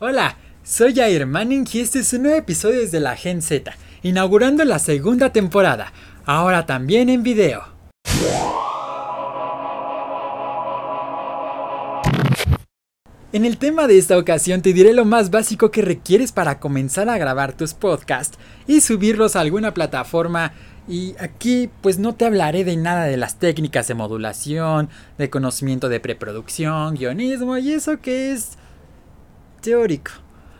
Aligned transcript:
Hola, 0.00 0.36
soy 0.64 0.92
Jair 0.92 1.24
Manning 1.24 1.68
y 1.72 1.78
este 1.78 2.00
es 2.00 2.12
un 2.14 2.24
nuevo 2.24 2.36
episodio 2.36 2.80
desde 2.80 2.98
la 2.98 3.14
Gen 3.14 3.40
Z, 3.40 3.76
inaugurando 4.02 4.64
la 4.64 4.80
segunda 4.80 5.32
temporada, 5.32 5.92
ahora 6.24 6.66
también 6.66 7.08
en 7.08 7.22
video. 7.22 7.62
En 13.32 13.44
el 13.44 13.56
tema 13.56 13.86
de 13.86 13.96
esta 13.96 14.18
ocasión 14.18 14.62
te 14.62 14.72
diré 14.72 14.94
lo 14.94 15.04
más 15.04 15.30
básico 15.30 15.70
que 15.70 15.82
requieres 15.82 16.32
para 16.32 16.58
comenzar 16.58 17.08
a 17.08 17.16
grabar 17.16 17.52
tus 17.52 17.72
podcasts 17.72 18.36
y 18.66 18.80
subirlos 18.80 19.36
a 19.36 19.42
alguna 19.42 19.74
plataforma 19.74 20.54
y 20.88 21.14
aquí 21.20 21.70
pues 21.82 22.00
no 22.00 22.16
te 22.16 22.24
hablaré 22.24 22.64
de 22.64 22.76
nada 22.76 23.04
de 23.04 23.16
las 23.16 23.38
técnicas 23.38 23.86
de 23.86 23.94
modulación, 23.94 24.88
de 25.18 25.30
conocimiento 25.30 25.88
de 25.88 26.00
preproducción, 26.00 26.96
guionismo 26.96 27.56
y 27.58 27.72
eso 27.72 28.00
que 28.00 28.32
es 28.32 28.58
teórico. 29.64 30.12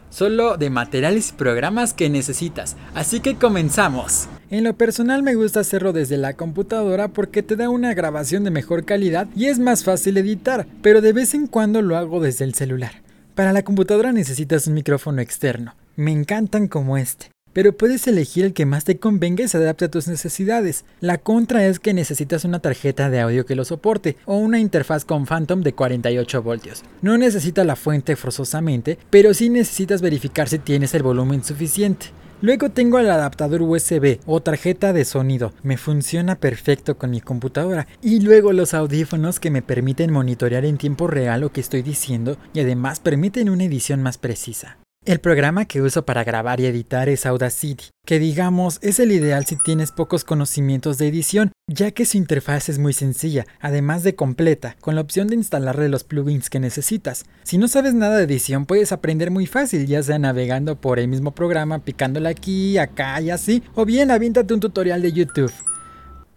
Solo 0.08 0.56
de 0.56 0.70
materiales 0.70 1.30
y 1.30 1.32
programas 1.34 1.92
que 1.92 2.08
necesitas. 2.08 2.76
Así 2.94 3.20
que 3.20 3.36
comenzamos. 3.36 4.28
En 4.50 4.64
lo 4.64 4.74
personal 4.74 5.22
me 5.22 5.34
gusta 5.34 5.60
hacerlo 5.60 5.92
desde 5.92 6.16
la 6.16 6.34
computadora 6.34 7.08
porque 7.08 7.42
te 7.42 7.56
da 7.56 7.68
una 7.68 7.92
grabación 7.94 8.44
de 8.44 8.50
mejor 8.50 8.84
calidad 8.84 9.28
y 9.36 9.46
es 9.46 9.58
más 9.58 9.84
fácil 9.84 10.16
editar, 10.16 10.66
pero 10.82 11.00
de 11.00 11.12
vez 11.12 11.34
en 11.34 11.46
cuando 11.46 11.82
lo 11.82 11.96
hago 11.96 12.20
desde 12.20 12.44
el 12.44 12.54
celular. 12.54 13.02
Para 13.34 13.52
la 13.52 13.62
computadora 13.62 14.12
necesitas 14.12 14.66
un 14.66 14.74
micrófono 14.74 15.20
externo. 15.20 15.74
Me 15.96 16.12
encantan 16.12 16.68
como 16.68 16.96
este 16.96 17.33
pero 17.54 17.74
puedes 17.74 18.06
elegir 18.06 18.44
el 18.44 18.52
que 18.52 18.66
más 18.66 18.84
te 18.84 18.98
convenga 18.98 19.42
y 19.42 19.48
se 19.48 19.56
adapte 19.56 19.86
a 19.86 19.90
tus 19.90 20.06
necesidades. 20.06 20.84
La 21.00 21.16
contra 21.16 21.64
es 21.64 21.80
que 21.80 21.94
necesitas 21.94 22.44
una 22.44 22.58
tarjeta 22.58 23.08
de 23.08 23.20
audio 23.20 23.46
que 23.46 23.54
lo 23.54 23.64
soporte 23.64 24.18
o 24.26 24.36
una 24.36 24.58
interfaz 24.58 25.06
con 25.06 25.24
Phantom 25.24 25.62
de 25.62 25.72
48 25.72 26.42
voltios. 26.42 26.82
No 27.00 27.16
necesita 27.16 27.64
la 27.64 27.76
fuente 27.76 28.16
forzosamente, 28.16 28.98
pero 29.08 29.32
sí 29.32 29.48
necesitas 29.48 30.02
verificar 30.02 30.48
si 30.50 30.58
tienes 30.58 30.92
el 30.92 31.02
volumen 31.02 31.42
suficiente. 31.42 32.08
Luego 32.44 32.68
tengo 32.68 32.98
el 32.98 33.08
adaptador 33.08 33.62
USB 33.62 34.18
o 34.26 34.42
tarjeta 34.42 34.92
de 34.92 35.06
sonido, 35.06 35.54
me 35.62 35.78
funciona 35.78 36.34
perfecto 36.34 36.98
con 36.98 37.10
mi 37.10 37.22
computadora. 37.22 37.86
Y 38.02 38.20
luego 38.20 38.52
los 38.52 38.74
audífonos 38.74 39.40
que 39.40 39.50
me 39.50 39.62
permiten 39.62 40.12
monitorear 40.12 40.66
en 40.66 40.76
tiempo 40.76 41.06
real 41.06 41.40
lo 41.40 41.52
que 41.52 41.62
estoy 41.62 41.80
diciendo 41.80 42.36
y 42.52 42.60
además 42.60 43.00
permiten 43.00 43.48
una 43.48 43.64
edición 43.64 44.02
más 44.02 44.18
precisa. 44.18 44.76
El 45.06 45.20
programa 45.20 45.66
que 45.66 45.82
uso 45.82 46.06
para 46.06 46.24
grabar 46.24 46.60
y 46.60 46.64
editar 46.64 47.10
es 47.10 47.26
Audacity, 47.26 47.90
que 48.06 48.18
digamos 48.18 48.78
es 48.80 48.98
el 48.98 49.12
ideal 49.12 49.44
si 49.44 49.56
tienes 49.56 49.92
pocos 49.92 50.24
conocimientos 50.24 50.96
de 50.96 51.08
edición, 51.08 51.52
ya 51.66 51.90
que 51.90 52.06
su 52.06 52.16
interfaz 52.16 52.70
es 52.70 52.78
muy 52.78 52.94
sencilla, 52.94 53.46
además 53.60 54.02
de 54.02 54.14
completa, 54.14 54.76
con 54.80 54.94
la 54.94 55.02
opción 55.02 55.28
de 55.28 55.34
instalarle 55.34 55.90
los 55.90 56.04
plugins 56.04 56.48
que 56.48 56.58
necesitas. 56.58 57.26
Si 57.42 57.58
no 57.58 57.68
sabes 57.68 57.92
nada 57.92 58.16
de 58.16 58.24
edición 58.24 58.64
puedes 58.64 58.92
aprender 58.92 59.30
muy 59.30 59.44
fácil, 59.44 59.86
ya 59.86 60.02
sea 60.02 60.18
navegando 60.18 60.80
por 60.80 60.98
el 60.98 61.08
mismo 61.08 61.34
programa, 61.34 61.80
picándole 61.80 62.30
aquí, 62.30 62.78
acá 62.78 63.20
y 63.20 63.28
así, 63.28 63.62
o 63.74 63.84
bien 63.84 64.10
aviéntate 64.10 64.54
un 64.54 64.60
tutorial 64.60 65.02
de 65.02 65.12
YouTube. 65.12 65.52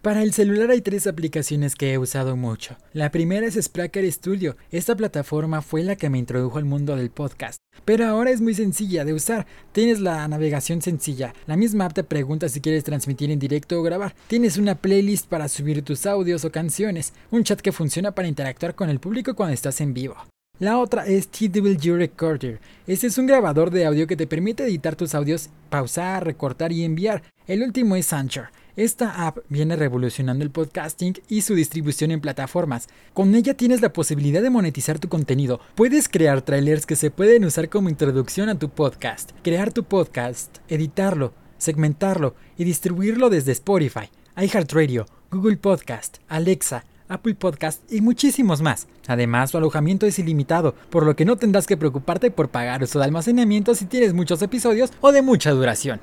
Para 0.02 0.22
el 0.22 0.32
celular 0.32 0.70
hay 0.70 0.80
tres 0.80 1.08
aplicaciones 1.08 1.74
que 1.74 1.92
he 1.92 1.98
usado 1.98 2.36
mucho. 2.36 2.76
La 2.92 3.10
primera 3.10 3.44
es 3.44 3.58
Spreaker 3.60 4.10
Studio. 4.12 4.56
Esta 4.70 4.96
plataforma 4.96 5.60
fue 5.60 5.82
la 5.82 5.96
que 5.96 6.08
me 6.08 6.18
introdujo 6.18 6.58
al 6.58 6.64
mundo 6.64 6.94
del 6.94 7.10
podcast. 7.10 7.58
Pero 7.84 8.06
ahora 8.06 8.30
es 8.30 8.40
muy 8.40 8.54
sencilla 8.54 9.04
de 9.04 9.12
usar. 9.12 9.48
Tienes 9.72 9.98
la 9.98 10.28
navegación 10.28 10.82
sencilla. 10.82 11.34
La 11.48 11.56
misma 11.56 11.86
app 11.86 11.94
te 11.94 12.04
pregunta 12.04 12.48
si 12.48 12.60
quieres 12.60 12.84
transmitir 12.84 13.32
en 13.32 13.40
directo 13.40 13.80
o 13.80 13.82
grabar. 13.82 14.14
Tienes 14.28 14.56
una 14.56 14.76
playlist 14.76 15.26
para 15.26 15.48
subir 15.48 15.82
tus 15.82 16.06
audios 16.06 16.44
o 16.44 16.52
canciones. 16.52 17.12
Un 17.32 17.42
chat 17.42 17.60
que 17.60 17.72
funciona 17.72 18.12
para 18.12 18.28
interactuar 18.28 18.76
con 18.76 18.90
el 18.90 19.00
público 19.00 19.34
cuando 19.34 19.54
estás 19.54 19.80
en 19.80 19.94
vivo. 19.94 20.14
La 20.60 20.78
otra 20.78 21.06
es 21.06 21.26
TWG 21.28 21.96
Recorder. 21.96 22.60
Este 22.86 23.08
es 23.08 23.18
un 23.18 23.26
grabador 23.26 23.72
de 23.72 23.84
audio 23.84 24.06
que 24.06 24.16
te 24.16 24.28
permite 24.28 24.64
editar 24.64 24.94
tus 24.94 25.16
audios, 25.16 25.50
pausar, 25.70 26.24
recortar 26.24 26.70
y 26.70 26.84
enviar. 26.84 27.22
El 27.48 27.64
último 27.64 27.96
es 27.96 28.12
Anchor. 28.12 28.50
Esta 28.78 29.26
app 29.26 29.38
viene 29.48 29.74
revolucionando 29.74 30.44
el 30.44 30.52
podcasting 30.52 31.14
y 31.28 31.40
su 31.40 31.56
distribución 31.56 32.12
en 32.12 32.20
plataformas. 32.20 32.88
Con 33.12 33.34
ella 33.34 33.54
tienes 33.54 33.80
la 33.80 33.92
posibilidad 33.92 34.40
de 34.40 34.50
monetizar 34.50 35.00
tu 35.00 35.08
contenido. 35.08 35.58
Puedes 35.74 36.08
crear 36.08 36.42
trailers 36.42 36.86
que 36.86 36.94
se 36.94 37.10
pueden 37.10 37.44
usar 37.44 37.70
como 37.70 37.88
introducción 37.88 38.48
a 38.48 38.56
tu 38.56 38.68
podcast, 38.68 39.32
crear 39.42 39.72
tu 39.72 39.82
podcast, 39.82 40.58
editarlo, 40.68 41.34
segmentarlo 41.56 42.36
y 42.56 42.62
distribuirlo 42.62 43.30
desde 43.30 43.50
Spotify, 43.50 44.10
iHeartRadio, 44.36 45.06
Google 45.32 45.56
Podcast, 45.56 46.18
Alexa, 46.28 46.84
Apple 47.08 47.34
Podcast 47.34 47.82
y 47.92 48.00
muchísimos 48.00 48.62
más. 48.62 48.86
Además, 49.08 49.50
su 49.50 49.58
alojamiento 49.58 50.06
es 50.06 50.20
ilimitado, 50.20 50.76
por 50.88 51.04
lo 51.04 51.16
que 51.16 51.24
no 51.24 51.34
tendrás 51.34 51.66
que 51.66 51.76
preocuparte 51.76 52.30
por 52.30 52.48
pagar 52.48 52.84
uso 52.84 53.00
de 53.00 53.06
almacenamiento 53.06 53.74
si 53.74 53.86
tienes 53.86 54.14
muchos 54.14 54.40
episodios 54.40 54.92
o 55.00 55.10
de 55.10 55.22
mucha 55.22 55.50
duración. 55.50 56.00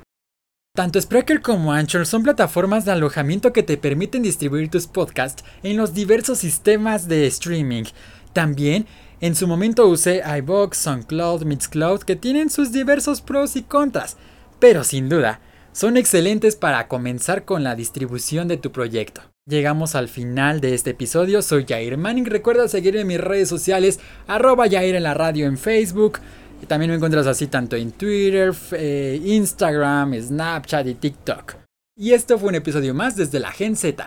Tanto 0.76 1.00
Spreaker 1.00 1.40
como 1.40 1.72
Anchor 1.72 2.04
son 2.04 2.22
plataformas 2.22 2.84
de 2.84 2.92
alojamiento 2.92 3.50
que 3.50 3.62
te 3.62 3.78
permiten 3.78 4.22
distribuir 4.22 4.70
tus 4.70 4.86
podcasts 4.86 5.42
en 5.62 5.78
los 5.78 5.94
diversos 5.94 6.36
sistemas 6.36 7.08
de 7.08 7.26
streaming. 7.28 7.84
También 8.34 8.84
en 9.22 9.34
su 9.34 9.48
momento 9.48 9.88
usé 9.88 10.22
iBox, 10.36 10.76
SoundCloud, 10.76 11.44
Mixcloud 11.44 12.00
que 12.00 12.14
tienen 12.14 12.50
sus 12.50 12.72
diversos 12.72 13.22
pros 13.22 13.56
y 13.56 13.62
contras, 13.62 14.18
pero 14.60 14.84
sin 14.84 15.08
duda 15.08 15.40
son 15.72 15.96
excelentes 15.96 16.56
para 16.56 16.88
comenzar 16.88 17.46
con 17.46 17.64
la 17.64 17.74
distribución 17.74 18.46
de 18.46 18.58
tu 18.58 18.70
proyecto. 18.70 19.22
Llegamos 19.48 19.94
al 19.94 20.08
final 20.08 20.60
de 20.60 20.74
este 20.74 20.90
episodio, 20.90 21.40
soy 21.40 21.64
Jair 21.66 21.96
Manning, 21.96 22.26
recuerda 22.26 22.68
seguirme 22.68 23.00
en 23.00 23.06
mis 23.06 23.20
redes 23.20 23.48
sociales, 23.48 23.98
arroba 24.26 24.68
Jair 24.68 24.94
en 24.94 25.04
la 25.04 25.14
radio 25.14 25.46
en 25.46 25.56
Facebook, 25.56 26.18
también 26.66 26.90
me 26.90 26.96
encuentras 26.96 27.26
así 27.26 27.46
tanto 27.46 27.76
en 27.76 27.92
Twitter, 27.92 28.54
eh, 28.72 29.20
Instagram, 29.24 30.20
Snapchat 30.20 30.86
y 30.86 30.94
TikTok. 30.94 31.54
Y 31.98 32.12
esto 32.12 32.38
fue 32.38 32.50
un 32.50 32.56
episodio 32.56 32.94
más 32.94 33.16
desde 33.16 33.40
la 33.40 33.50
Gen 33.52 33.76
Z. 33.76 34.06